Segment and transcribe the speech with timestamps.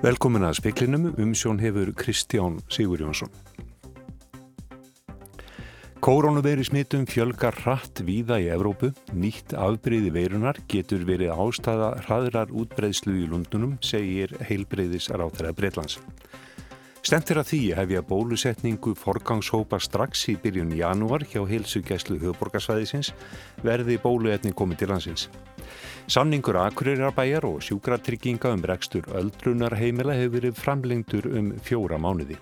[0.00, 3.28] Velkomin að speklinum um sjón hefur Kristján Sigur Jónsson.
[6.00, 8.94] Koronaveri smittum fjölgar hratt víða í Evrópu.
[9.12, 15.98] Nýtt afbreyði veirunar getur verið ástæða hraðrar útbreyðslu í Lundunum, segir heilbreyðis ráþæra Breitlands.
[17.04, 23.12] Stentir að því hefja bólusetningu forgangshópa strax í byrjun janúar hjá heilsugæslu höfuborgarsvæðisins
[23.60, 25.28] verði bóluetning komið til landsins.
[26.10, 32.38] Samningur Akureyrarbæjar og sjúkratrygginga um rekstur öldrunarheimila hefur verið framlengtur um fjóra mánuði.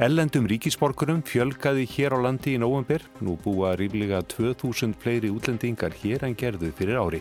[0.00, 6.24] Ellendum ríkisborgurum fjölgaði hér á landi í nóvember, nú búa ríflega 2000 fleiri útlendingar hér
[6.24, 7.20] en gerðu fyrir ári.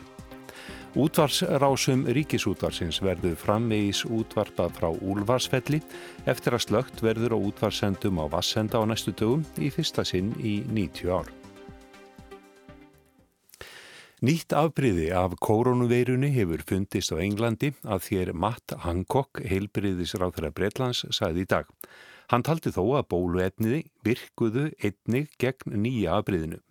[0.92, 5.80] Útvarsrásum ríkisútvarsins verður frammeis útvarpað frá Úlvarsfelli
[6.28, 10.60] eftir að slögt verður á útvarsendum á Vassenda á næstu dögum í fyrsta sinn í
[10.68, 11.41] 90 ár.
[14.22, 21.00] Nýtt afbríði af koronaveirunni hefur fundist á Englandi að þér Matt Hancock, heilbriðisráð þeirra Breitlands,
[21.10, 21.72] sagði í dag.
[22.30, 26.62] Hann taldi þó að bóluefniði virkuðu einnig gegn nýja afbríðinu.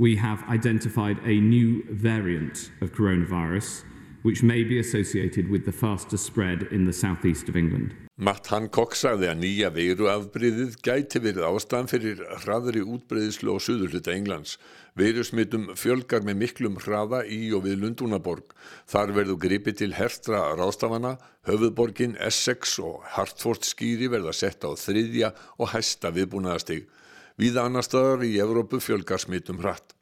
[0.00, 3.84] We have identified a new variant of coronavirus
[4.24, 8.05] which may be associated with the faster spread in the southeast of England.
[8.16, 14.54] Matt Hancock sagði að nýja veiruafbríðið gæti verið ástæðan fyrir hraðri útbreyðslu á suðurluta Englands.
[14.96, 18.54] Veirusmittum fjölgar með miklum hraða í og við Lundúnaborg.
[18.88, 25.34] Þar verður gripið til hertra rástafana, höfuðborgin Essex og Hartford skýri verða sett á þriðja
[25.60, 26.88] og hæsta viðbúnaðastig.
[27.36, 29.92] Víða annar staðar í Evrópu fjölgar smittum hratt.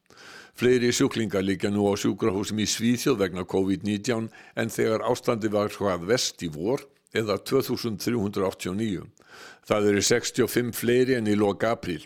[0.55, 6.13] Fleiri sjúklingar líka nú á sjúkrahúsum í Svíþjóð vegna COVID-19 en þegar ástandi var hvað
[6.15, 9.05] vest í vor eða 2389.
[9.65, 12.03] Það eru 65 fleiri en í loka april.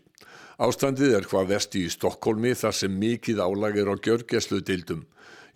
[0.59, 5.05] Ástandið er hvað vest í Stokkólmi þar sem mikið álagir á gjörgeslu dildum.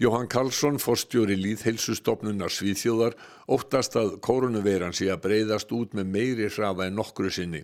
[0.03, 3.15] Jóhann Karlsson, forstjóri líðheilsustofnunar Svíþjóðar,
[3.47, 7.63] óttast að koronaveiran sé að breyðast út með meiri hrafa en nokkru sinni.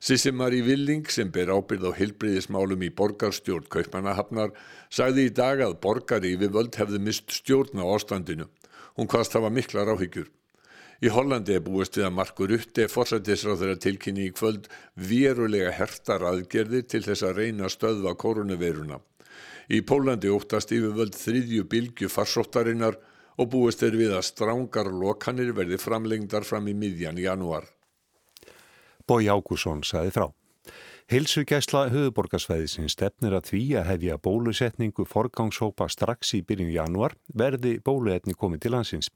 [0.00, 4.54] Sissi Marí Villing sem ber ábyrð á hilbriðismálum í borgarstjórn Kaupmannahafnar
[4.88, 8.46] sagði í dag að borgari við völd hefði mist stjórn á ástandinu.
[8.94, 10.30] Hún hvaðst hafa miklar áhyggjur.
[10.98, 14.64] Í Hollandi er búist við að Markur Rutte forsættisráð þeirra tilkynni í kvöld
[14.98, 18.98] verulega hertar aðgerðir til þess að reyna stöðva koronaviruna.
[19.70, 22.98] Í Pólandi óttast yfirvöld þriðju bylgu farsóttarinnar
[23.38, 27.68] og búist er við að strángar lokanir verði framlengdar fram í miðjan í janúar.
[29.06, 30.26] Bói Ágússon saði frá.
[31.08, 38.34] Hilsugæsla höfuborgarsvæðisins stefnir að því að hefja bólusetningu forgangshópa strax í byrjun januar verði bóluetni
[38.36, 39.08] komið til landsins.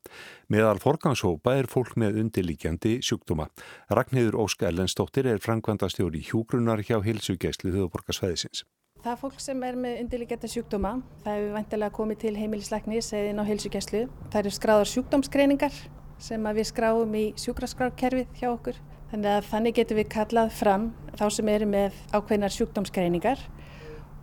[0.49, 3.51] Meðal forgangshópa er fólk með undirlíkjandi sjúkdóma.
[3.93, 8.65] Ragnhildur Ósk Ellensdóttir er frangvandastjóri hjúgrunar hjá Hilsugæslu höfuborgarsvæðisins.
[9.05, 10.95] Það er fólk sem er með undirlíkjandi sjúkdóma.
[11.27, 14.07] Það hefur vantilega komið til heimilisleiknis eða inn á Hilsugæslu.
[14.31, 15.77] Það eru skráðar sjúkdómsgreiningar
[16.23, 18.81] sem við skráum í sjúkraskrárkerfið hjá okkur
[19.13, 20.85] Þannig að þannig getum við kallað fram
[21.21, 23.43] þá sem eru með ákveðnar sjúkdómsgreiningar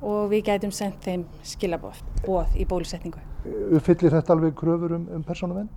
[0.02, 2.00] og við gætum sendt þeim skilabóð
[2.58, 3.22] í bólusetningu.
[3.78, 5.70] Uppfyllir þetta alveg kröfur um, um persónavend?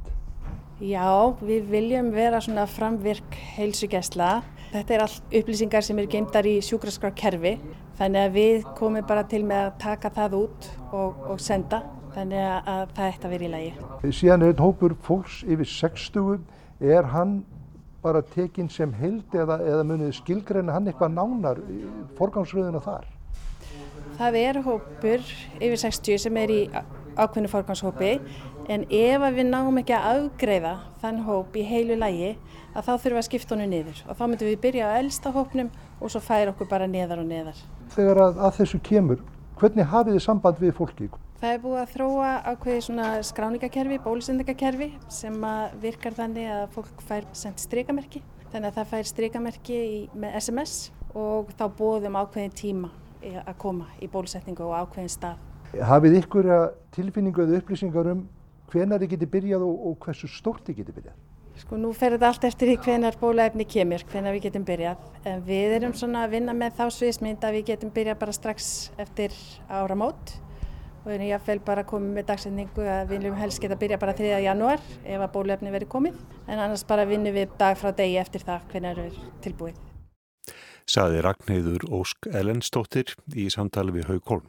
[0.80, 1.04] Já,
[1.44, 4.32] við viljum vera svona framvirk heilsugjæsla.
[4.72, 7.58] Þetta er allt upplýsingar sem eru geimdar í sjúkraskrárkerfi
[8.00, 11.84] þannig að við komum bara til með að taka það út og, og senda
[12.16, 13.72] þannig að það ætti að vera í lagi.
[14.08, 16.40] Síðan er einn hópur fólks yfir 60,
[16.80, 17.42] er hann
[18.02, 21.60] bara tekinn sem held eða, eða munið skilgreina hann eitthvað nánar
[22.18, 23.06] forgangsröðuna þar?
[24.18, 26.62] Það er hópur yfir 60 sem er í
[27.16, 28.12] ákveðinu forgangshópi
[28.72, 32.34] en ef við náum ekki að afgreiða þann hóp í heilu lægi
[32.72, 35.32] að þá þurfum við að skipta honum niður og þá myndum við byrja á elsta
[35.34, 37.58] hópnum og svo færa okkur bara neðar og neðar.
[37.92, 39.20] Þegar að, að þessu kemur,
[39.60, 41.10] hvernig hafið þið samband við fólki?
[41.42, 45.38] Það er búið að þróa ákveði svona skráningakerfi, bólusendingakerfi sem
[45.82, 48.20] virkar þannig að fólk fær sendt streikamerki.
[48.52, 49.78] Þannig að það fær streikamerki
[50.22, 50.74] með SMS
[51.18, 52.92] og þá bóðum ákveðin tíma
[53.42, 55.40] að koma í bólusetningu og ákveðin stað.
[55.90, 56.48] Hafið ykkur
[56.94, 58.22] tilfinningu eða upplýsingar um
[58.70, 61.18] hvenar þið getið byrjað og, og hversu stórt þið getið byrjað?
[61.64, 65.02] Sko nú fer þetta allt eftir því hvenar bólaefni kemur, hvenar við getum byrjað.
[65.26, 68.72] En við erum svona að vinna með þá sviðsmynd að við getum byrjað bara strax
[69.02, 69.34] eftir
[69.66, 70.36] áramót
[71.02, 74.14] og við erum jáfnveil bara komið með dagsendingu að við viljum helst geta byrja bara
[74.18, 74.36] 3.
[74.44, 78.46] janúar ef að bólefni verið komið en annars bara vinnum við dag frá degi eftir
[78.46, 79.80] það hvernig það er tilbúið.
[80.92, 84.46] Saði Ragnhildur Ósk Ellensdóttir í samtali við Haugholm.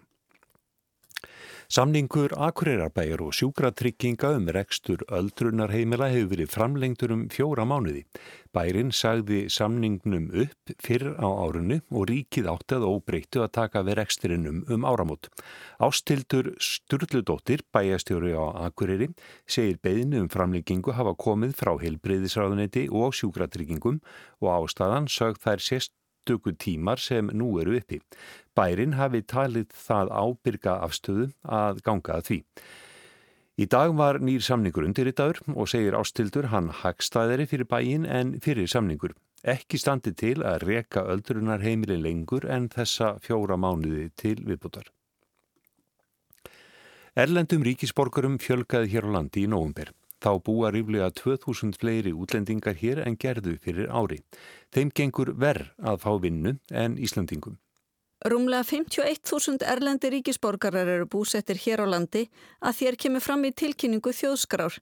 [1.73, 8.03] Samningur Akureyrarbæjar og sjúkratrygginga um rekstur öldrunarheimila hefur verið framlengtur um fjóra mánuði.
[8.53, 13.97] Bærin sagði samningnum upp fyrr á árunni og ríkið áttið og breyttu að taka við
[14.01, 15.31] reksturinnum um áramót.
[15.81, 19.09] Ástildur Sturludóttir, bæjastjóri á Akureyri,
[19.47, 23.97] segir beðinu um framlengingu hafa komið frá heilbreyðisráðunetti og sjúkratryggingum
[24.45, 27.99] og ástæðan sögð þær sérst stöku tímar sem nú eru uppi.
[28.55, 32.39] Bærin hafi talið það ábyrga afstöðu að ganga að því.
[33.53, 38.07] Í dag var nýr samningur undir í dagur og segir ástildur hann hagstaðari fyrir bæin
[38.09, 39.13] en fyrir samningur.
[39.43, 44.87] Ekki standi til að reka öldrunar heimili lengur en þessa fjóra mánuði til viðbútar.
[47.13, 49.91] Erlendum ríkisborgarum fjölgaði hér á landi í nógumber.
[50.23, 54.21] Þá búa ríflega 2000 fleiri útlendingar hér en gerðu fyrir ári.
[54.71, 57.57] Þeim gengur verð að fá vinnu en Íslandingum.
[58.23, 62.29] Rúmlega 51.000 erlendi ríkisborgarar eru búsettir hér á landi
[62.63, 64.79] að þér kemur fram í tilkynningu þjóðskrár.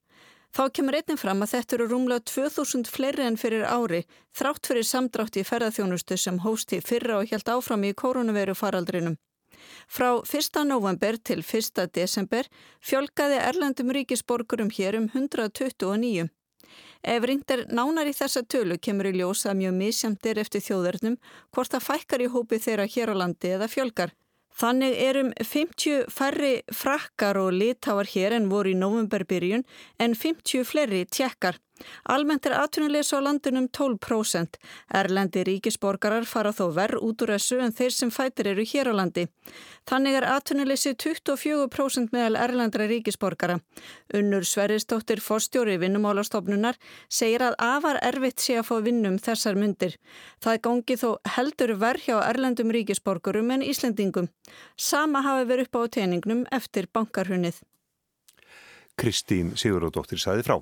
[0.54, 4.04] Þá kemur einnig fram að þetta eru rúmlega 2000 fleiri en fyrir ári
[4.38, 9.18] þrátt fyrir samdrátt í ferðarþjónustu sem hósti fyrra og helt áfram í koronaviru faraldrinum.
[9.88, 10.64] Frá 1.
[10.68, 11.88] november til 1.
[11.94, 12.48] desember
[12.80, 16.30] fjölgaði erlendum ríkisborgurum hér um 129.
[17.02, 21.18] Ef ringdir nánar í þessa tölu kemur í ljós að mjög misjamtir eftir þjóðarnum
[21.52, 24.14] hvort það fækkar í hópi þeirra hér á landi eða fjölgar.
[24.62, 29.64] Þannig erum 50 færri frakkar og litáar hér en voru í novemberbyrjun
[29.98, 31.58] en 50 fleiri tjekkar.
[32.14, 34.58] Almennt er atvinnulegs á landunum 12%.
[35.02, 38.94] Erlendi ríkisborgarar fara þó verð út úr þessu en þeir sem fætir eru hér á
[39.00, 39.28] landi.
[39.90, 43.60] Þannig er atvinnuleysi 24% meðal erlendra ríkisborgara.
[44.18, 46.78] Unnur Sverristóttir Forstjóri vinnumálastofnunar
[47.10, 49.98] segir að afar erfitt sé að fá vinnum þessar myndir.
[50.44, 54.30] Það gangi þó heldur verð hjá erlendum ríkisborgarum en Íslendingum.
[54.78, 57.62] Sama hafi verið upp á teiningnum eftir bankarhunnið.
[59.00, 60.60] Kristín Sigurðardóttir saði frá.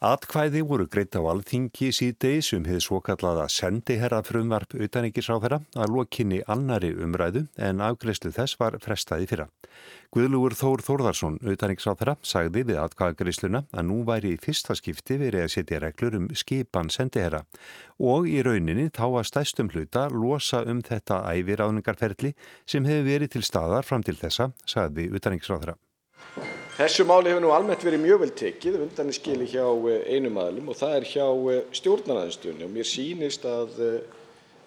[0.00, 6.94] Atkvæði voru greitt á alþingi síðdeis um hefði svokallaða sendiherra frumvarp utanengisráðherra að lokinni annari
[6.96, 9.46] umræðu en afgreðslu þess var frestaði fyrra.
[10.10, 15.52] Guðlugur Þór Þórðarsson, utanengisráðherra, sagði við atkvæðagreiðsluna að nú væri í fyrsta skipti verið að
[15.54, 17.44] setja reglur um skipan sendiherra
[18.00, 22.32] og í rauninni þá að stæstum hluta losa um þetta æviráðningarferli
[22.64, 25.76] sem hefði verið til staðar fram til þessa, sagði utanengisráðherra.
[26.80, 30.38] Þessu máli hefur nú almennt verið mjög vel tekið undan í skili hjá eh, einum
[30.40, 33.98] aðlum og það er hjá eh, stjórnarnaðinstunni og mér sýnist að eh,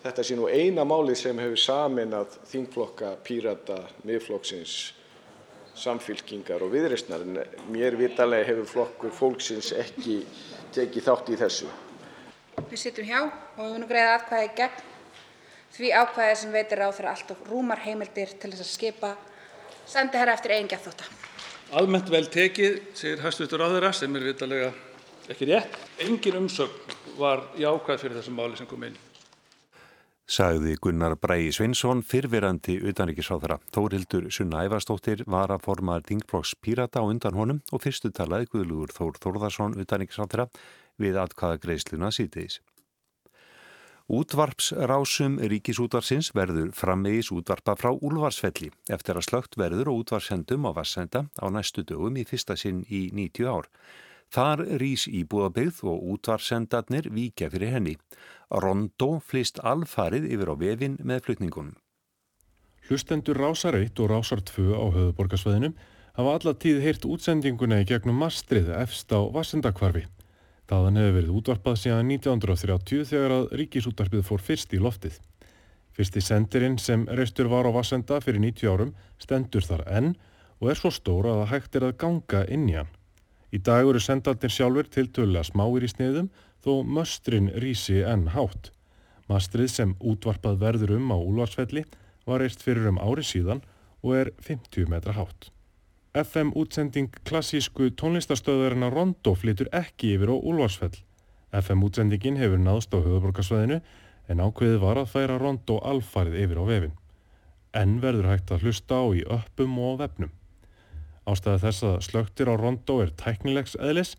[0.03, 4.75] þetta sé nú eina máli sem hefur saminað þingflokka, pírata, miðflokksins,
[5.73, 7.41] samfylkingar og viðreysnar en
[7.73, 10.21] mér vitalega hefur flokkur fólksins ekki
[10.77, 11.73] tekið þátt í þessu.
[12.61, 14.89] Við sittum hjá og við munum greiða atkvæði gegn
[15.79, 19.15] því ákvæði sem veitir ráð fyrir allt og rúmar heimildir til þess að skipa
[19.89, 21.32] sendiherra eftir eigin gæþóta.
[21.73, 23.55] Almennt vel tekið, segir hæstv.
[23.57, 24.67] ráðherra, sem er vitanlega
[25.33, 25.73] ekki rétt.
[26.05, 28.99] Engin umsögn var jákvæð fyrir þessum máli sem kom inn.
[30.29, 33.57] Sagði Gunnar Bræi Svinsson, fyrfirandi utanrikiðsráðara.
[33.73, 38.93] Þórildur Sunna Ævarstóttir var að forma Dingflokks Pírata á undan honum og fyrstu talaði Guðlugur
[38.93, 40.47] Þór Þórðarsson utanrikiðsráðara
[41.01, 42.61] við atkvaða greiðsluna síðdeis.
[44.11, 51.21] Útvarpsrásum ríkisútvarsins verður framvegis útvarpa frá Úlvarsfelli eftir að slögt verður og útvarsendum á Vassenda
[51.39, 53.69] á næstu dögum í fyrsta sinn í 90 ár.
[54.27, 57.95] Þar rýs íbúðabyggð og útvarsendarnir víkja fyrir henni.
[58.51, 61.77] Rondó flist alfarið yfir á vefin með flutningunum.
[62.89, 65.77] Hlustendur Rásar 1 og Rásar 2 á höfuborgarsvæðinum
[66.19, 70.03] hafa alla tíð heyrt útsendinguna í gegnum mastrið efst á Vassendakvarfi.
[70.71, 75.17] Þaðan hefur verið útvarpað síðan 1930 þegar að ríkisútvarpið fór fyrst í loftið.
[75.93, 80.13] Fyrsti sendirinn sem reistur var á Vassenda fyrir 90 árum stendur þar enn
[80.63, 82.93] og er svo stóra að það hægt er að ganga inn í hann.
[83.53, 86.31] Í dag eru sendarnir sjálfur til tölulega smáir í sniðum
[86.63, 88.71] þó möstrin rísi enn hátt.
[89.29, 91.85] Mastrið sem útvarpað verður um á Úlvarsfelli
[92.25, 93.61] var reist fyrir um ári síðan
[94.01, 95.52] og er 50 metra hátt.
[96.13, 100.93] FM-útsending klassísku tónlistarstöðurinn að Rondó flytur ekki yfir á Úlvarsfell.
[101.57, 103.79] FM-útsendingin hefur náðst á höfuborgarsvæðinu
[104.29, 106.93] en ákveðið var að færa Rondó alfarið yfir á vefin.
[107.73, 110.29] En verður hægt að hlusta á í öppum og vefnum.
[111.25, 114.13] Ástæða þess að slögtir á Rondó er tæknilegs eðlis.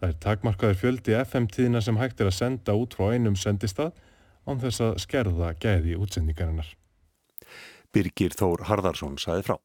[0.00, 3.94] Það er takmarkaður fjöldi FM-tíðina sem hægt er að senda út frá einum sendistað
[4.50, 6.74] án þess að skerða gæði útsendingarinnar.
[7.94, 9.56] Birgir Þór Harðarsson saði frá.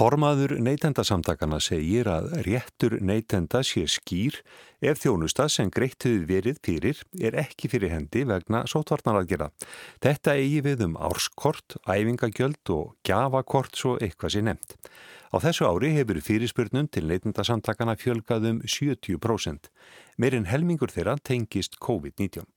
[0.00, 4.38] Formaður neytendasamtakana segir að réttur neytenda sé skýr
[4.80, 9.50] ef þjónusta sem greittuð verið fyrir er ekki fyrir hendi vegna sótvarnaraðgjera.
[10.00, 14.72] Þetta eigi við um árskort, æfingagjöld og gjafakort svo eitthvað sé nefnt.
[15.30, 19.68] Á þessu ári hefur fyrirspurnum til neytendasamtakana fjölgað um 70%.
[20.16, 22.48] Meirinn helmingur þeirra tengist COVID-19.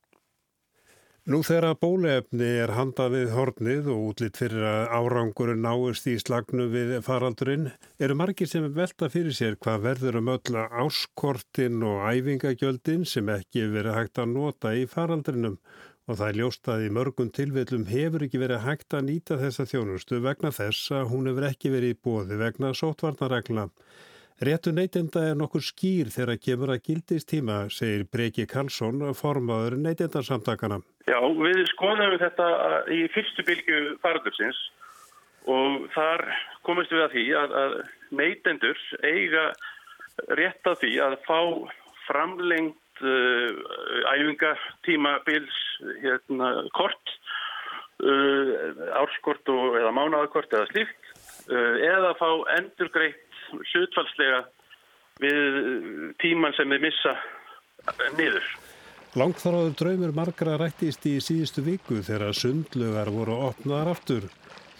[1.24, 6.66] Nú þegar bólefni er handað við hornið og útlitt fyrir að árangurinn náist í slagnu
[6.68, 13.08] við faraldurinn eru margir sem velta fyrir sér hvað verður um öll áskortin og æfingagjöldin
[13.08, 15.56] sem ekki verið hægt að nota í faraldurinnum
[16.04, 19.70] og það er ljóst að í mörgum tilvillum hefur ekki verið hægt að nýta þessa
[19.72, 23.70] þjónustu vegna þess að hún hefur ekki verið í bóði vegna sótvarnaregla.
[24.44, 30.82] Réttu neytenda er nokkur skýr þegar kemur að gildist tíma, segir Breki Karlsson, formadur neytendarsamtakana.
[31.04, 32.48] Já, við skoðum þetta
[32.92, 34.60] í fyrstu bylgu farðursins
[35.52, 36.24] og þar
[36.64, 37.74] komist við að því að, að
[38.16, 39.44] neytendur eiga
[40.38, 41.40] rétt að því að fá
[42.06, 43.60] framlengt uh,
[44.14, 45.60] æfingatímabils
[46.00, 47.14] hérna, kort,
[48.00, 51.12] uh, árskort og, eða mánaðarkort eða slíkt
[51.52, 53.40] uh, eða fá endurgreitt
[53.74, 54.44] hlutfalslega
[55.20, 57.18] við tíman sem við missa
[58.16, 58.46] niður.
[59.14, 64.24] Langþráður draumur margra rættist í síðustu viku þegar sundlugar voru opnaðar aftur.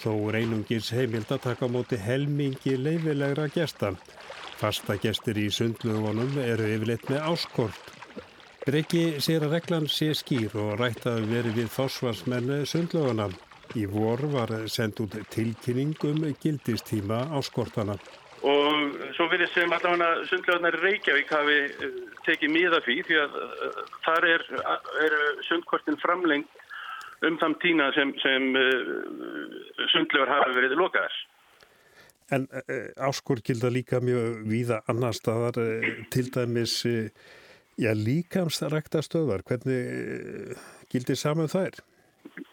[0.03, 3.93] Þó reynungins heimild að taka móti helmingi leifilegra gesta.
[4.59, 7.95] Fasta gestir í sundlugunum eru yfirleitt með áskort.
[8.67, 13.31] Breki sér að reglan sé skýr og rættaði verið við fásvarsmennu sundluguna.
[13.79, 18.01] Í vor var sendt út tilkynning um gildistíma áskortana
[18.45, 21.59] og svo verður sem allavega sundlegarnar Reykjavík hafi
[22.27, 24.45] tekið miða fyrir því að uh, þar er,
[25.07, 25.17] er
[25.49, 26.45] sundkortin framleng
[27.25, 31.17] um þann tína sem, sem uh, sundlegar hafi verið lokaðar.
[32.35, 35.61] En uh, áskur gilda líka mjög víða annar staðar,
[36.13, 39.45] til dæmis já, líkamsrækta stöðar.
[39.47, 40.57] Hvernig
[40.93, 41.83] gildir saman þær?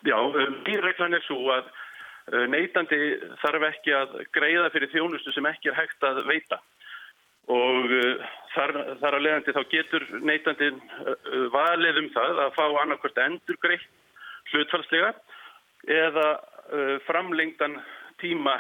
[0.06, 0.18] Já,
[0.66, 1.70] dýrreglan er svo að
[2.30, 3.00] Eh, Neitandi
[3.42, 6.62] þarf ekki að greiða fyrir þjónustu sem ekki er hægt að veita
[7.52, 12.64] og eh, þar, þar að leiðandi þá getur neitandi eh, valið um það að fá
[12.84, 13.90] annarkvært endur greitt
[14.52, 15.14] hlutfalslega
[15.92, 16.26] eða
[17.04, 17.74] framlengdan
[18.22, 18.54] tíma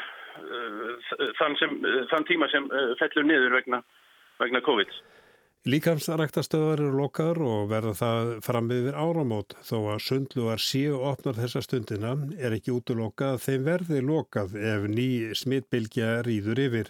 [1.38, 1.76] þann, sem,
[2.12, 2.66] þann tíma sem
[3.00, 3.80] fellur niður vegna,
[4.42, 4.92] vegna COVID.
[5.70, 11.62] Líkamsræktastöðar eru lokaður og verða það fram yfir áramót þó að sundlugar síu opnar þessa
[11.62, 15.06] stundina er ekki útlokað að þeim verði lokað ef ný
[15.38, 16.90] smittbylgja rýður yfir.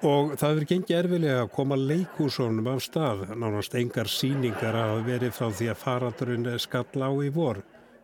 [0.00, 5.28] Og það verður gengið erfilega að koma leikúsónum af stað, nánast engar síningar að veri
[5.34, 7.60] frá því að faraldurinn skall á í vor.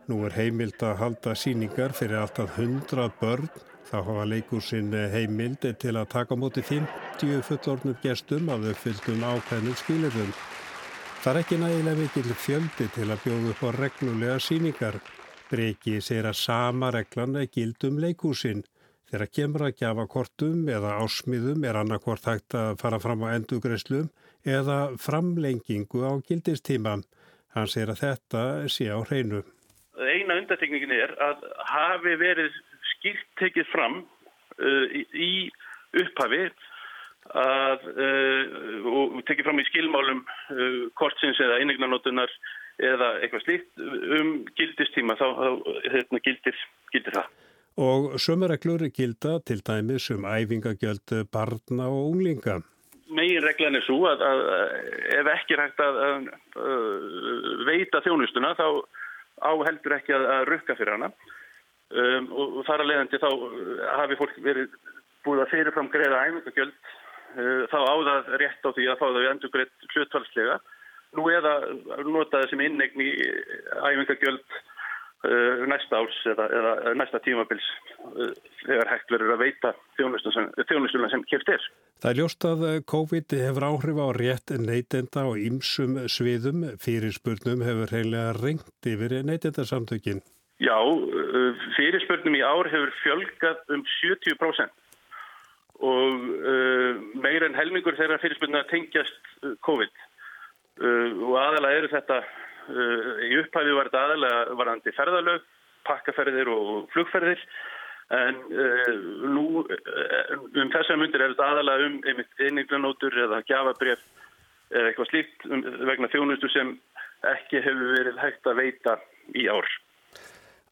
[0.07, 3.49] Nú er heimilt að halda síningar fyrir alltaf 100 börn
[3.87, 10.33] Þá hafa leikursinn heimild til að taka móti 50 fullornum gestum af uppfylltum ákveðnum skilirðum.
[11.23, 14.99] Það er ekki nægilega mikil fjöldi til að bjóða upp á reglulega síningar.
[15.53, 18.65] Breki segir að sama reglan er gildum leikursinn.
[19.07, 24.09] Þegar kemur að gjafa kortum eða ásmiðum er annarkvort hægt að fara fram á endugreislum
[24.43, 26.97] eða framlengingu á gildistíma.
[27.55, 29.45] Hann segir að þetta sé á hreinu.
[29.97, 32.59] Eina undatekningin er að hafi verið
[32.97, 35.49] skýrt tekið fram uh, í
[36.03, 36.43] upphafi
[37.31, 42.35] að, uh, og tekið fram í skilmálum uh, kortsins eða einegnarnotunar
[42.83, 43.87] eða eitthvað slíkt
[44.19, 45.51] um gildistíma þá, þá
[45.95, 47.35] hérna, gildir, gildir það.
[47.76, 52.62] Og sömurreglur gilda til dæmis um æfingagjöld barna og unglinga.
[53.12, 54.40] Megin reglan er svo að, að
[55.21, 56.25] ef ekki hægt að, að
[57.68, 58.68] veita þjónustuna þá
[59.45, 64.38] áheldur ekki að rukka fyrir hana um, og, þar að leiðandi þá uh, hafi fólk
[64.45, 64.78] verið
[65.26, 69.54] búið að fyrirfram greiða æfingagjöld uh, þá áðað rétt á því að fá við endur
[69.54, 70.59] greitt hlutvalslega
[71.16, 71.54] nú eða
[72.09, 73.11] notaði sem innegn í
[73.92, 74.59] æfingagjöld
[75.25, 77.64] næsta áls eða, eða næsta tímabils
[78.04, 78.30] uh,
[78.66, 81.66] þegar hægt verður að veita þjónustuna sem kæft er.
[82.02, 87.64] Það er ljóst að COVID hefur áhrif á rétt neytenda og ýmsum sviðum fyrir spurnum
[87.64, 90.23] hefur heimlega rengt yfir neytendasamtökinn.
[90.62, 94.85] Já, uh, fyrirspörnum í ár hefur fjölgat um 70%
[95.85, 100.04] og uh, meir en helmingur þeirra fyrirspörnum að tengjast uh, COVID
[100.76, 102.16] og aðalega eru þetta,
[102.66, 105.49] í upphæfi var þetta aðalega varandi ferðalög,
[105.87, 107.42] pakkaferðir og flugferðir
[108.16, 108.37] en
[109.35, 114.04] nú um þessar myndir er þetta aðalega um einniglanótur eða gjafabref
[114.70, 116.76] eða eitthvað slíkt um, vegna þjónustu sem
[117.26, 118.96] ekki hefur verið hægt að veita
[119.35, 119.68] í ár.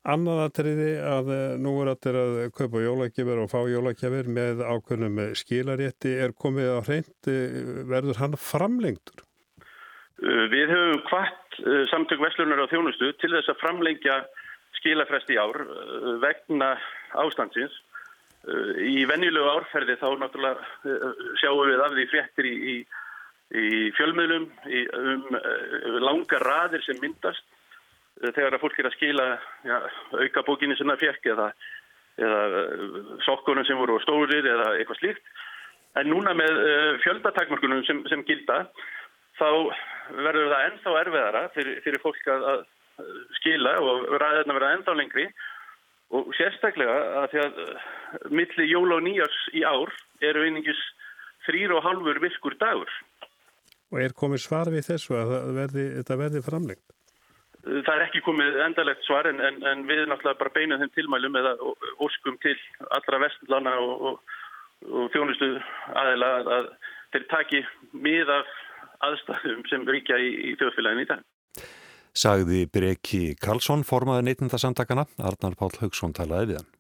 [0.05, 1.31] Annað aðtriði að
[1.65, 6.81] nú er allir að kaupa jólakefir og fá jólakefir með ákveðnum skilarétti er komið á
[6.85, 7.31] hreint,
[7.89, 9.25] verður hann framlengtur?
[10.21, 11.44] Við höfum hvart
[11.91, 14.21] samtök Vestlunar á þjónustu til þess að framlengja
[14.79, 15.59] skilafrest í ár
[16.23, 16.75] vegna
[17.23, 17.75] ástandsins.
[18.85, 20.97] Í venjulegu árferði þá náttúrulega
[21.41, 22.77] sjáum við af því fréttir í, í,
[23.57, 25.39] í fjölmiðlum í, um
[26.05, 27.47] langa raðir sem myndast
[28.21, 29.25] þegar að fólk er að skila
[29.65, 29.79] já,
[30.21, 31.49] auka bókinni sem það fekk eða,
[32.21, 32.43] eða
[33.25, 35.35] sokkunum sem voru stórir eða eitthvað slíkt.
[35.99, 36.61] En núna með
[37.05, 38.65] fjöldatakmörkunum sem, sem gilda
[39.39, 39.49] þá
[40.13, 42.65] verður það ennþá erfiðara fyrir, fyrir fólk að, að
[43.41, 45.27] skila og ræðina verða ennþá lengri
[46.15, 47.63] og sérstaklega að því að
[48.31, 49.93] milli jól og nýjars í ár
[50.25, 50.81] eru einingis
[51.47, 52.91] þrýr og halvur virkur dagur.
[53.93, 56.95] Og er komið svar við þessu að verði, þetta verði framlengt?
[57.65, 61.39] Það er ekki komið endalegt svar en, en, en við náttúrulega bara beinum þeim tilmælum
[61.41, 61.55] eða
[62.05, 62.57] óskum til
[62.93, 64.35] allra vestlana og, og,
[64.91, 65.49] og þjónustu
[65.97, 66.69] aðeila að, að
[67.15, 67.63] þeir taki
[68.05, 68.53] mið af
[69.09, 71.25] aðstæðum sem ríkja í, í þjóðfélaginu í dag.
[72.15, 76.71] Sagði Breki Karlsson, formaði neytindasamtakana, Arnar Pál Haugsson talaði við hann.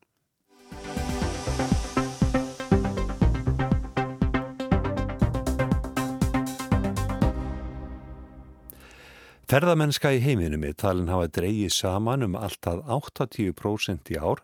[9.44, 14.40] Ferðamennska í heiminum er talin hafa dreyið saman um alltaf 80% í ár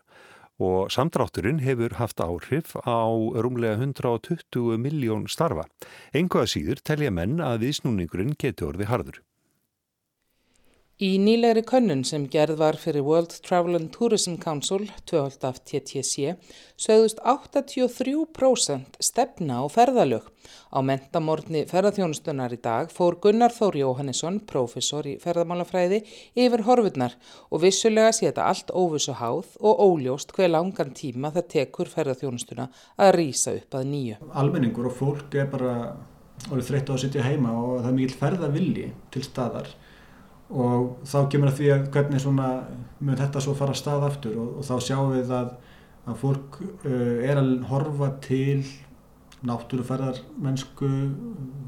[0.59, 3.07] og samdrátturinn hefur haft áhrif á
[3.43, 5.67] rúmlega 120 miljón starfa.
[6.13, 9.21] Engu að síður telja menn að viðsnúningurinn getur orði harður.
[11.01, 16.35] Í nýlegri könnun sem gerð var fyrir World Travel and Tourism Council, 12 af TTC,
[16.77, 20.27] sögðust 83% stefna á ferðalög.
[20.69, 26.03] Á mentamorni ferðarþjónustunar í dag fór Gunnar Þór Jóhannesson, profesor í ferðamálafræði,
[26.37, 27.17] yfir horfurnar
[27.49, 32.69] og vissulega sé þetta allt óvissu háð og óljóst hver langan tíma það tekur ferðarþjónustuna
[33.01, 34.21] að rýsa upp að nýju.
[34.37, 35.95] Almenningur og fólk er bara
[36.51, 39.79] orðið þreytt á að sitja heima og það er mikil ferðavilli til staðar
[40.51, 42.47] og þá kemur að því að hvernig svona
[42.99, 45.51] mun þetta svo fara að stað aftur og, og þá sjáum við að,
[46.05, 48.63] að fólk uh, er að horfa til
[49.47, 50.89] náttúruferðar mennsku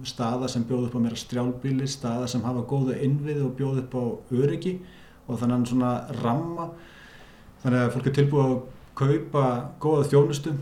[0.05, 3.95] staða sem bjóð upp á meira strjálbíli, staða sem hafa góða innvið og bjóð upp
[3.97, 4.03] á
[4.43, 4.75] öryggi
[5.25, 6.67] og þannig svona ramma.
[7.63, 8.61] Þannig að fólk er tilbúið að
[8.99, 9.45] kaupa
[9.81, 10.53] góða þjónustu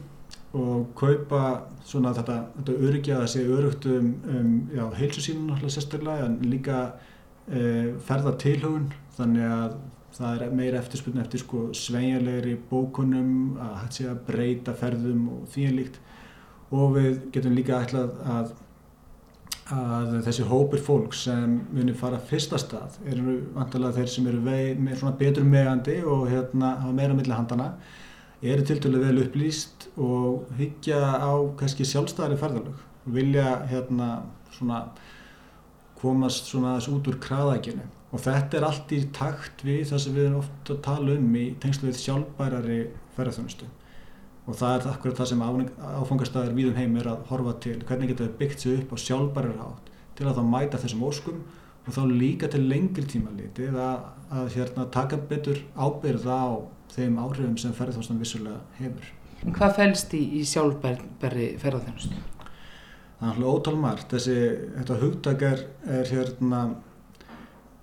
[0.61, 1.41] og kaupa
[1.87, 6.81] svona þetta, þetta öryggi að það sé örugt um, um heilsusínun alltaf sérstaklega en líka
[8.07, 9.79] ferða tilhugun þannig að
[10.15, 15.45] það er meira eftirspunni eftir sko sveigjarlegri bókunum að hægt sé að breyta ferðum og
[15.53, 16.01] því en líkt.
[16.71, 18.51] Og við getum líka ætlað að,
[19.75, 24.75] að þessi hópir fólk sem munir fara fyrsta stað eru vantilega þeir sem eru vei,
[24.75, 27.73] með svona betur megandi og hérna hafa meira millir handana
[28.41, 32.79] eru til dælu vel upplýst og hyggja á kannski sjálfstæðari ferðalög.
[33.05, 34.11] Vilja hérna
[34.51, 34.85] svona
[36.01, 40.17] komast svona aðeins út úr kraðækjunu og þetta er allt í takt við það sem
[40.17, 42.81] við erum ofta að tala um í tengslu við sjálfbærari
[43.15, 43.69] ferðarþjónustu
[44.49, 48.35] og það er akkurat það sem áfangastæðir víðum heim er að horfa til hvernig við
[48.39, 51.41] byggt sér upp á sjálfbærar hátt til að þá mæta þessum óskum
[51.85, 56.49] og þá líka til lengri tíma litið að, að hérna, taka betur ábyrða á
[56.93, 59.07] þeim áhrifum sem ferðarþjónustan vissulega hefur.
[59.41, 62.19] En hvað fælst í, í sjálfbæri ferðarþjónustu?
[63.21, 64.37] Það er alltaf ótalmart þessi,
[64.79, 66.61] þetta hugtak er, er hérna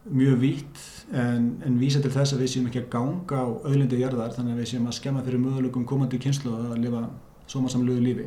[0.09, 0.81] mjög vít
[1.12, 4.57] en, en vísa til þess að við séum ekki að ganga á auðlindi jörðar þannig
[4.57, 7.05] að við séum að skemma fyrir möguleikum komandi kynslu að lifa
[7.48, 8.24] sómasamluðu lífi.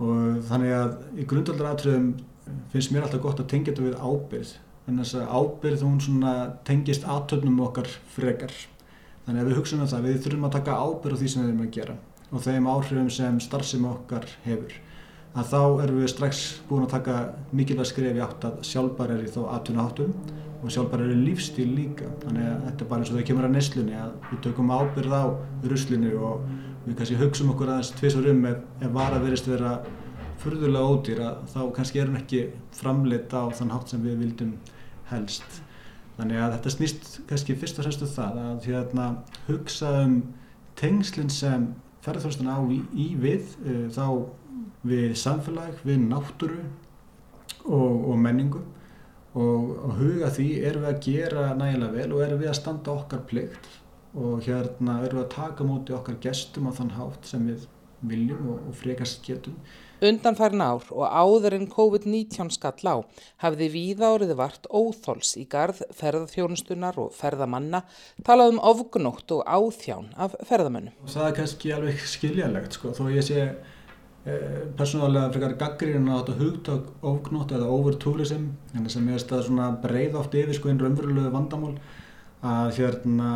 [0.00, 2.10] Og þannig að í grundaldra aðtröðum
[2.72, 4.52] finnst mér alltaf gott að tengja þetta við ábyrð
[4.90, 6.34] en þess að ábyrð hún svona
[6.66, 8.54] tengist aðtöfnum okkar frekar.
[9.24, 11.50] Þannig að við hugsaum um það við þurfum að taka ábyrð á því sem við
[11.52, 11.98] erum að gera
[12.30, 14.74] og þeim áhrifum sem starfsemi okkar hefur
[15.30, 17.16] að þá erum við strax búin að taka
[17.54, 20.14] mikilvæg skref í átt að sjálfbæri er í þó atvinnuháttum
[20.60, 22.10] og sjálfbæri er í lífstíl líka.
[22.24, 25.14] Þannig að þetta er bara eins og það kemur að neslunni að við tökum ábyrð
[25.14, 25.24] á
[25.70, 26.44] ruslinu og
[26.84, 29.72] við kannski hugsaum okkur aðeins tviðsvar um ef, ef vara verist vera
[30.40, 32.44] fyrðulega ódýr að þá kannski erum ekki
[32.76, 34.54] framleitt á þann hátt sem við vildum
[35.12, 35.60] helst.
[36.16, 39.06] Þannig að þetta snýst kannski fyrst og semstu um það að hérna,
[39.46, 40.18] hugsa um
[40.80, 41.70] tengslinn sem
[42.04, 44.04] ferðarþjóðstan á í, í við uh, þá
[44.86, 46.60] við samfélag, við náttúru
[47.66, 48.62] og, og menningu
[49.34, 52.94] og, og huga því erum við að gera nægilega vel og erum við að standa
[52.94, 53.68] okkar plikt
[54.16, 57.68] og hérna erum við að taka múti okkar gestum á þann hátt sem við
[58.00, 59.58] viljum og, og frekast getum
[60.00, 62.96] Undanfærin ár og áður en COVID-19 skall á
[63.44, 67.82] hafði víða áriði vart óþóls í garð ferðarþjónustunar og ferðamanna
[68.24, 70.96] talað um ofgnótt og áþján af ferðamönnum.
[71.04, 73.52] Það er kannski alveg skiljanlegt sko, þó ég sé eh,
[74.24, 78.50] persónulega frekar gaggrinn á þetta hugtak ofgnótt eða overtourism,
[78.92, 81.78] sem er að breið oft yfir sko einn raunverulegu vandamál
[82.40, 83.30] að hérna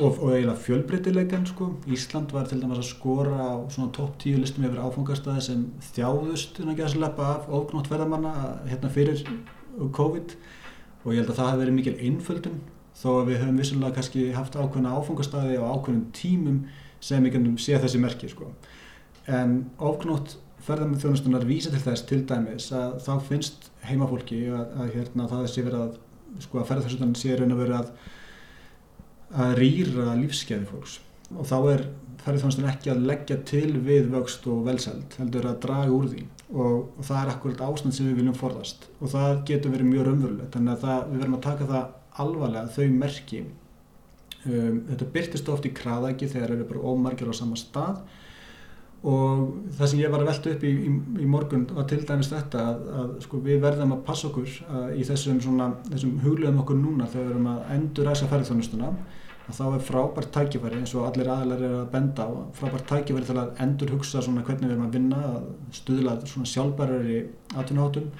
[0.00, 1.68] og, og eiginlega fjölbreytileikan sko.
[1.86, 6.58] Ísland var til dæmis að skora á svona topp tíu listum yfir áfangastæði sem þjáðust
[6.62, 8.34] innan gæðslepa af ofgnótt ferðamanna
[8.66, 9.22] hérna fyrir
[9.78, 10.34] COVID.
[11.04, 12.58] Og ég held að það hefði verið mikil einföldun
[13.00, 16.60] þó að við höfum vissulega kannski haft ákveðna áfangastæði og ákveðnum tímum
[17.00, 18.50] sem kannum sé þessi merki sko
[19.26, 25.28] en ofgnótt ferðarþjónustunar vísa til þess til dæmis að þá finnst heimafólki að, að hérna
[25.30, 27.92] það sé verið að sko að ferðarþjónustunar sé raun að vera að
[29.30, 30.98] að rýra lífskeiði fólks.
[31.30, 31.84] Og þá er
[32.24, 36.24] ferðarþjónustin ekki að leggja til við vöxt og velsælt heldur að draga úr því.
[36.50, 38.88] Og, og það er akkurat ástand sem við viljum forðast.
[38.98, 40.52] Og það getur verið mjög raunverulegt.
[40.56, 43.44] Þannig að það, við verðum að taka það alvarlega þau merki.
[44.40, 48.02] Um, þetta byrtist oft í kraðæki þegar eru bara ómargir á sama stað
[49.00, 49.44] og
[49.78, 50.90] það sem ég var að velta upp í, í,
[51.24, 54.90] í morgun var til dæmis þetta að, að sko, við verðum að passa okkur að,
[55.00, 55.40] í þessum,
[55.88, 58.90] þessum hugluðum okkur núna þegar við erum að endur þessa ferðarþjónustuna
[59.50, 63.30] að þá er frábært tækifæri eins og allir aðlar er að benda á frábært tækifæri
[63.30, 65.48] til að endur hugsa hvernig við erum að vinna, að
[65.80, 66.18] stuðla
[66.52, 67.22] sjálfbærari
[67.56, 68.12] atvinnuhátum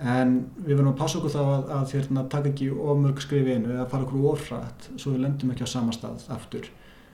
[0.00, 3.74] en við verðum að passa okkur þá að, að hérna, taka ekki ofmörg skrif einu
[3.74, 6.70] eða fara okkur ofrætt svo við lendum ekki á sama stað aftur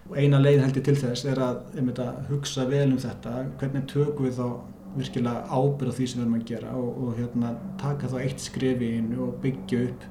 [0.06, 3.86] og eina leið held ég til þess er að, að hugsa vel um þetta hvernig
[3.90, 4.48] tökum við þá
[4.96, 8.44] virkilega ábyrð á því sem við erum að gera og, og hérna, taka þá eitt
[8.44, 10.06] skrif í einu og byggja upp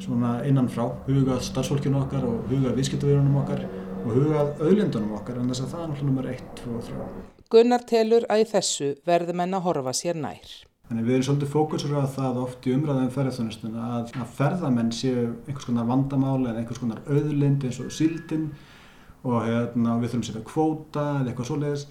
[0.00, 3.66] svona innanfrá, hugað starfsfólkinu okkar og hugað viðskiptavirunum okkar
[4.00, 7.28] og hugað auðlindunum okkar en þess að það er náttúrulega nummer 1, 2 og 3.
[7.50, 10.52] Gunnar telur að í þessu verður menn að horfa sér nær.
[10.90, 15.26] Þannig við erum svolítið fókusur á það oft í umræðum ferðarþjónustuna að, að ferðamenn séu
[15.46, 18.48] einhvers konar vandamáli eða einhvers konar auðlind eins og síldin
[19.24, 21.88] og hérna, við þurfum að setja kvóta eða eitthvað svoleiðis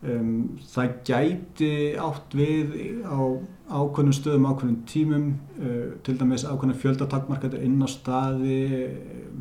[0.00, 2.70] Um, það gæti átt við
[3.04, 3.20] á
[3.68, 5.26] ákveðnum stöðum, ákveðnum tímum,
[5.60, 8.62] uh, til dæmis ákveðnum fjöldatakmarkaður inn á staði,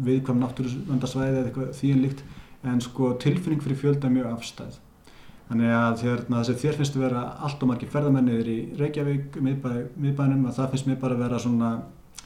[0.04, 2.26] viðkvæm náttúruvöndarsvæði eða eitthvað þvíin líkt,
[2.68, 4.82] en sko tilfinning fyrir fjölda er mjög afstæð.
[5.48, 9.40] Þannig að hérna, þess að þér finnst að vera allt og margir ferðarmenniðir í Reykjavík,
[9.40, 11.72] miðbæ, miðbænum, að það finnst mér bara að vera svona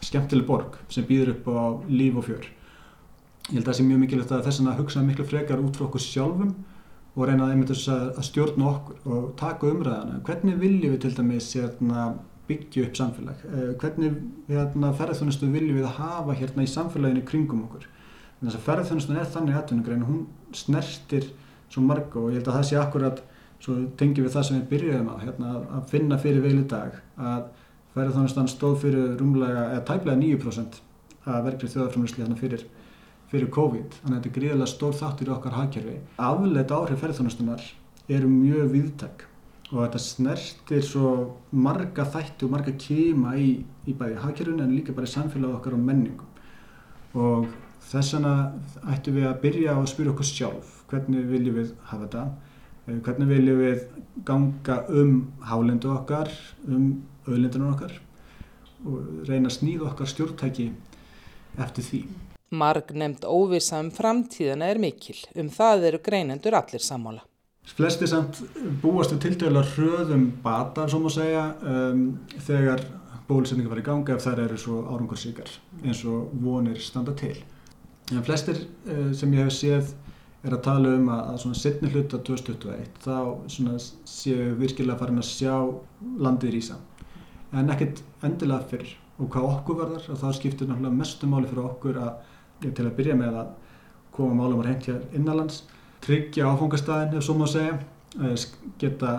[0.02, 2.50] skemmtileg borg sem býður upp á líf og fjör.
[3.52, 5.84] Ég held að það sé mjög mikilvægt að þess að hugsa miklu frekar út frá
[5.90, 6.52] okkur sjálfum
[7.14, 10.22] og reyna að stjórna okkur og taka umræðana.
[10.24, 12.06] Hvernig viljum við til dæmis hérna,
[12.48, 13.42] byggja upp samfélag?
[13.50, 14.16] Eh, hvernig
[14.48, 17.90] hérna, ferðarþjónustu viljum við hafa hérna í samfélaginu kringum okkur?
[18.40, 20.24] Þess að ferðarþjónustun er þannig aðtunugrein, hún
[20.56, 21.28] snertir
[21.72, 23.22] svo marga og ég held að það sé akkurat,
[23.64, 26.96] svo tengjum við það sem við byrjuðum á, hérna, að finna fyrir veil í dag,
[27.20, 27.44] að
[27.94, 30.82] ferðarþjónustan stóð fyrir rúmlega, eða tæplega 9%
[31.24, 32.66] að verkefni þjóðarframlýsli hérna fyrir
[33.34, 35.96] fyrir COVID, þannig að þetta er gríðilega stór þáttur í okkar hagkerfi.
[36.22, 37.64] Afleitt áhrif ferðarþjónustunar
[38.14, 39.24] eru mjög viðtæk
[39.72, 41.14] og þetta snertir svo
[41.50, 43.48] marga þætti og marga kema í,
[43.90, 46.30] í bæði hagkerfinu en líka bara í samfélag okkar og menningum.
[47.18, 47.48] Og
[47.90, 48.34] þess vegna
[48.94, 52.24] ættum við að byrja á að spyrja okkur sjálf hvernig viljum við hafa þetta,
[52.86, 53.88] eh, hvernig viljum við
[54.28, 56.30] ganga um hálendu okkar,
[56.68, 57.98] um auðlendunum okkar
[58.86, 60.70] og reyna að snýða okkar stjórntæki
[61.58, 62.04] eftir því.
[62.54, 67.24] Marg nefnd óvisa um framtíðana er mikil, um það eru greinendur allir sammála.
[67.74, 68.42] Flesti samt
[68.84, 72.06] búast við tildöðulega hröðum batar, svo má segja, um,
[72.48, 72.84] þegar
[73.28, 75.52] bólusetningar var í ganga ef þær eru svo árangarsíkar
[75.84, 77.38] eins og vonir standa til.
[78.12, 79.94] En flestir uh, sem ég hef séð
[80.44, 83.18] er að tala um að, að svona setni hluta 2021 þá
[84.10, 85.56] séu virkilega farin að sjá
[86.20, 86.80] landið í Ísa
[87.54, 91.68] en ekkert endilega fyrr og hvað okkur verðar og það skiptir náttúrulega mestu máli fyrir
[91.70, 92.32] okkur að
[92.72, 93.50] til að byrja með að
[94.14, 95.64] koma málum að reynd hér innanlands,
[96.06, 97.80] tryggja áfangastæðin ef svo má segja,
[98.22, 98.36] eh,
[98.80, 99.14] geta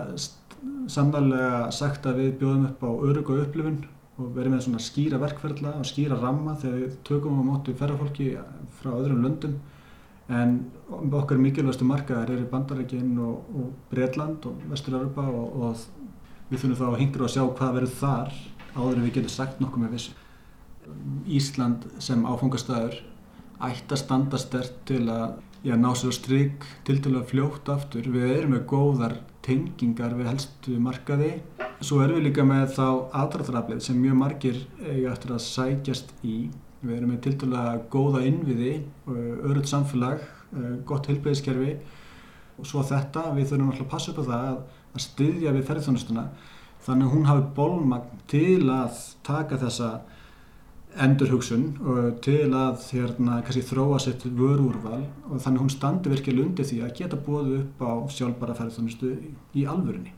[0.88, 5.18] sannarlega sagt að við bjóðum upp á örug og upplifun og verðum með svona skýra
[5.22, 8.28] verkferðla og skýra ramma þegar við tökum á móti ferrafólki
[8.78, 9.56] frá öðrum löndum.
[10.28, 16.78] En okkar mikilvægastu markaðar eru Bandarækinn og, og Breitland og Vestur-Europa og, og við þurfum
[16.78, 18.38] þá að hingra og sjá hvað verður þar
[18.74, 20.14] áður en við getum sagt nokkuð með vissu.
[21.26, 23.00] Ísland sem áfangastæður
[23.62, 28.08] ætti að standa stert til að já, ná sér stryk til til að fljóta aftur.
[28.10, 31.32] Við erum með góðar tengingar við helstu markaði.
[31.80, 32.86] Svo erum við líka með þá
[33.22, 36.38] aðdraðraflið sem mjög margir eiga eftir að sækjast í.
[36.84, 38.72] Við erum með til til að góða innviði,
[39.08, 40.24] öruð samfélag,
[40.84, 41.76] gott heilbreyðiskerfi
[42.60, 44.58] og svo þetta, við þurfum alltaf að passa upp á það að
[44.94, 46.24] að styðja við ferðarþjónustuna
[46.84, 49.90] þannig að hún hafi bólmagn til að taka þessa
[51.00, 51.64] endurhugsun
[52.24, 56.94] til að hérna, þróa sér til vörúrval og þannig hún standi virkilega undir því að
[57.00, 59.12] geta bóðu upp á sjálfbara ferðarþjónustu
[59.54, 60.14] í alvörunni.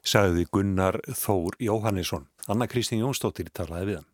[0.00, 2.28] Sagði Gunnar Þór Jóhannesson.
[2.48, 4.08] Anna Kristín Jónsdóttir talaði við hann.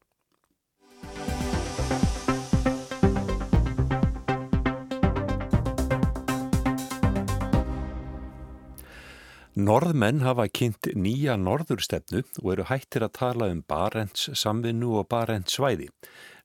[9.56, 15.54] Norðmenn hafa kynnt nýja norðurstefnu og eru hættir að tala um Barents samvinnu og Barents
[15.56, 15.86] svæði.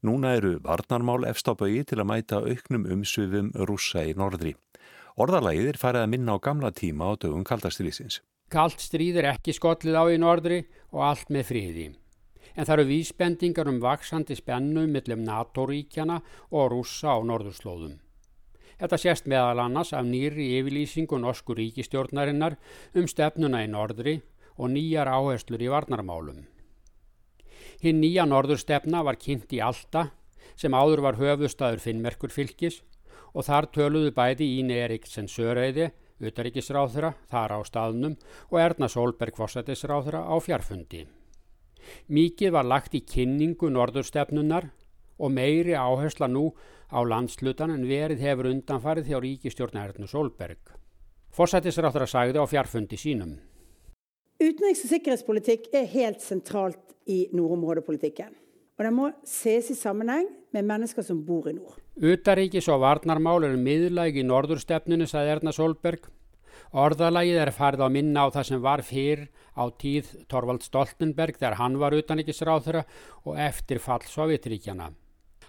[0.07, 4.53] Núna eru varnarmál efstabögi til að mæta auknum umsvifum rúsa í norðri.
[5.19, 8.21] Orðalagið er farið að minna á gamla tíma á dögum kaldastriðsins.
[8.47, 10.61] Kalt stríð er ekki skollið á í norðri
[10.95, 11.89] og allt með friði.
[12.55, 17.99] En það eru vísbendingar um vaksandi spennu millum NATO-ríkjana og rúsa á norðurslóðum.
[18.81, 22.55] Þetta sést meðal annars af nýri yfirlýsingu norsku ríkistjórnarinnar
[22.97, 24.15] um stefnuna í norðri
[24.57, 26.47] og nýjar áherslur í varnarmálum.
[27.81, 30.07] Hinn nýja norðurstefna var kynnt í Alta
[30.57, 32.81] sem áður var höfustadur Finnmerkur fylgis
[33.37, 35.91] og þar töluðu bæði Íni Eriksen Söröyði,
[36.21, 38.17] utaríkisráþura, þar á staðnum
[38.49, 41.05] og Erna Solberg Fossætisráþura á fjarfundi.
[42.09, 44.71] Mikið var lagt í kynningu norðurstefnunar
[45.21, 46.49] og meiri áhersla nú
[46.89, 50.73] á landslutan en verið hefur undanfarið þjá ríkistjórn Ernu Solberg.
[51.31, 53.37] Forsættisráttur að sagði á fjarfundi sínum.
[54.41, 58.33] Utenriks- og sikkerhetspolitikk er helt sentralt i nordområdepolitikken.
[58.79, 61.77] Og det må ses i sammenheng með mennesker som bor i nord.
[62.01, 66.07] Utaríkis og varnarmál eru miðlæg í norðurstefnunu, sagði Erna Solberg.
[66.71, 71.59] Orðalagið er farið að minna á það sem var fyrr á tíð Torvald Stoltenberg þegar
[71.59, 72.83] hann var utaníkisráþura
[73.27, 74.89] og eftir fall Sovjetríkjana.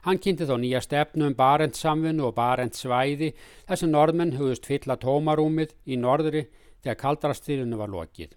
[0.03, 3.29] Hann kynnti þó nýja stefnu um Barents samfunnu og Barents svæði
[3.69, 6.49] þar sem norðmenn hugust fylla tómarúmið í norðri
[6.83, 8.33] þegar kaldrastýrinu var lokið.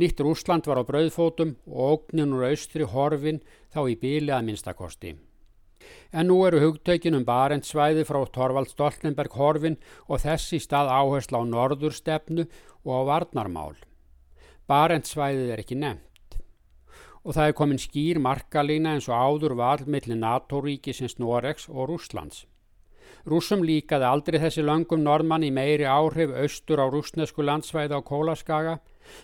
[0.00, 5.12] Nýtt Rúsland var á brauðfótum og ógnin úr austri horfin þá í bíli að minnstakosti.
[6.08, 9.76] En nú eru hugtökin um Barents svæði frá Torvald Stoltenberg horfin
[10.08, 12.48] og þessi stað áhersla á norðurstefnu
[12.88, 13.76] og á varnarmál.
[14.64, 16.07] Barents svæðið er ekki nefnt
[17.28, 22.46] og það er komin skýr markalína eins og áður val millir NATO-ríkisins Noregs og Rúslands.
[23.28, 28.78] Rúsum líkaði aldrei þessi langum norðmann í meiri áhrif austur á rúsnesku landsvæði á Kólaskaga.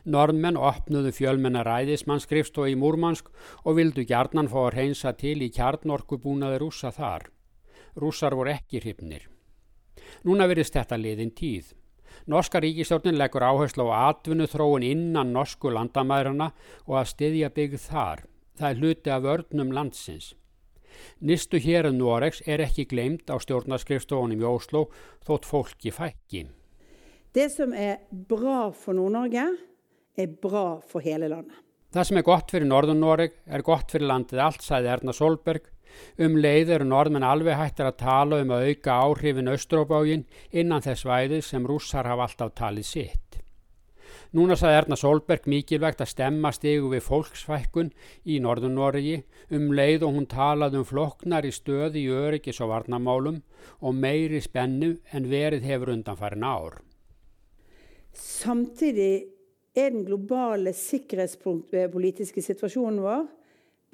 [0.04, 3.30] Norðmenn opnuðu fjölmenna ræðismannsskrifstof í Múrmansk
[3.64, 7.30] og vildu gjarnan fá að reynsa til í kjarnorkubúnaði rúsa þar.
[7.96, 9.30] Rúsar voru ekki hrifnir.
[10.28, 11.72] Núna verðist þetta liðin tíð.
[12.26, 16.52] Norska ríkistjórnin leggur áherslu á atvinnu þróun innan norsku landamærarna
[16.86, 18.24] og að styðja byggð þar.
[18.56, 20.30] Það er hluti af vörnum landsins.
[21.20, 24.86] Nistu hér en Noregs er ekki glemt á stjórnarskrifstofunum í Óslo
[25.26, 26.46] þótt fólki fækki.
[27.34, 29.44] Det som er bra for Nord-Norge
[30.16, 31.60] er bra for hele landet.
[31.94, 35.68] Það sem er gott fyrir Norðun-Noreg er gott fyrir landið allt, sæði Erna Solberg
[36.18, 41.06] Um leið eru norðmenn alveg hættir að tala um að auka áhrifin Östróbágin innan þess
[41.08, 43.24] væði sem rússar hafa alltaf talið sitt.
[44.34, 47.92] Núna saði Erna Solberg mikilvægt að stemma stegu við fólksfækkun
[48.26, 49.20] í Norðunnoregi
[49.54, 53.38] um leið og hún talaði um flokknar í stöði í öryggis og varnamálum
[53.78, 56.80] og meiri spennu en verið hefur undanfærin ár.
[58.14, 59.30] Samtidig
[59.74, 63.24] er den globale sikkerhetspolitiske situasjonen vår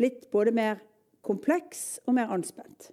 [0.00, 0.80] blitt både mer
[1.24, 2.90] kompleks og mer anspent.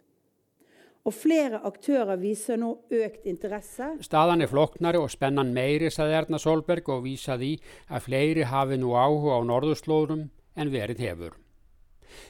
[1.08, 3.94] Og flere aktører viser nå økt interesse.
[4.04, 7.54] Staðan er floknari og spennan meiri, saði Erna Solberg og vísaði
[7.88, 10.26] að fleiri hafi nú áhuga á norðurslóðum
[10.58, 11.38] en verið hefur.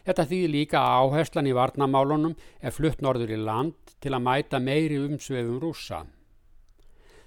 [0.06, 4.62] Þetta þýðir líka að áherslan í varnamálunum er flutt norður í land til að mæta
[4.62, 6.04] meiri umsvefum rúsa.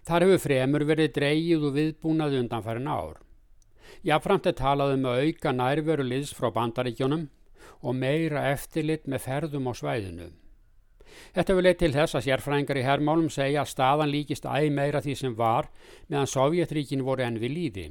[0.06, 3.18] Þar hefur fremur verið dreyið og viðbúnaði undanfærin ár.
[4.06, 7.26] Jáframt er talað um að auka nærveru liðs frá bandaríkjónum
[7.80, 10.28] og meira eftirlit með ferðum á svæðinu.
[11.34, 15.02] Þetta vil leið til þess að sérfræðingar í herrmálum segja að staðan líkist æg meira
[15.02, 15.68] því sem var
[16.08, 17.86] meðan Sovjetríkin voru enn við líði.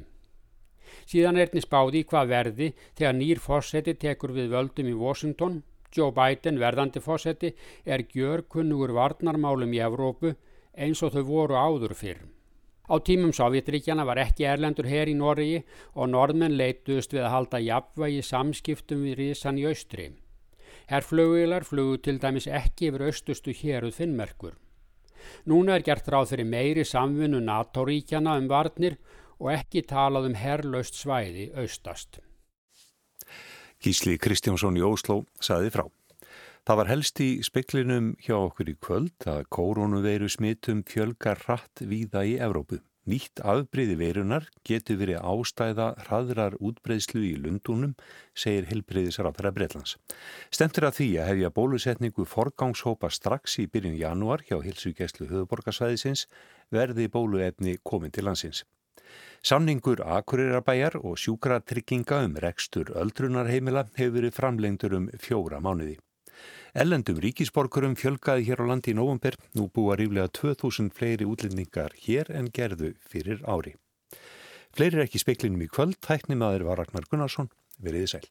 [1.09, 5.61] Síðan er einnig spáði hvað verði þegar nýr fósetti tekur við völdum í Washington.
[5.89, 10.35] Joe Biden, verðandi fósetti, er gjörkunnugur varnarmálum í Evrópu
[10.77, 12.21] eins og þau voru áður fyrr.
[12.89, 15.59] Á tímum Sovjetríkjana var ekki erlendur her í Noregi
[15.93, 20.07] og norðmenn leituðust við að halda jafnvægi samskiptum við risan í austri.
[20.89, 24.57] Herrflöguilar flugu til dæmis ekki yfir austustu héruð finnmerkur.
[25.45, 28.97] Núna er gert ráð fyrir meiri samvinnu NATO-ríkjana um varnir
[29.37, 32.23] og ekki talað um herrlaust svæði austast.
[33.79, 35.85] Gísli Kristjánsson í Ósló saði frá.
[36.69, 42.21] Það var helst í speklinum hjá okkur í kvöld að koronaveiru smittum fjölgar rætt víða
[42.29, 42.77] í Evrópu.
[43.09, 47.95] Nýtt afbreyði verunar getur verið ástæða hraðrar útbreyðslu í Lundunum,
[48.37, 49.95] segir helbreyðisráþara Breitlands.
[50.53, 56.27] Stemtur að því að hefja bólusetningu forgangshópa strax í byrjun janúar hjá hilsugjæslu höfuborgarsvæðisins
[56.69, 58.61] verði bóluefni komin til landsins.
[59.41, 65.97] Samningur Akureyrabæjar og sjúkratrygginga um rekstur öldrunarheimila hefur verið framlengtur um fjóra mánuði.
[66.77, 72.29] Ellendum ríkisborgurum fjölgaði hér á landi í nóvumber, nú búa ríflega 2000 fleiri útlendingar hér
[72.29, 73.75] en gerðu fyrir ári.
[74.75, 77.49] Fleiri er ekki speklinum í kvöld, tæknimaður var Ragnar Gunnarsson,
[77.81, 78.27] veriði sæl.